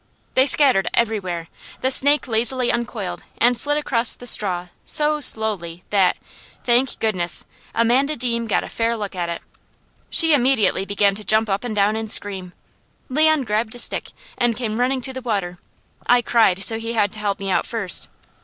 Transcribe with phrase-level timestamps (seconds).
[0.33, 1.47] They scattered everywhere.
[1.81, 6.17] The snake lazily uncoiled and slid across the straw so slowly that
[6.63, 7.45] thank goodness!
[7.75, 9.43] Amanda Deam got a fair look at it.
[10.09, 12.53] She immediately began to jump up and down and scream.
[13.09, 14.09] Leon grabbed a stick
[14.39, 15.59] and came running to the water.
[16.09, 18.07] I cried so he had to help me out first.